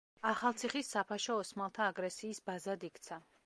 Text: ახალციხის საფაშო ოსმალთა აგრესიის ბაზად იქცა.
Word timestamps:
ახალციხის 0.27 0.89
საფაშო 0.95 1.37
ოსმალთა 1.43 1.85
აგრესიის 1.93 2.43
ბაზად 2.49 2.91
იქცა. 2.93 3.25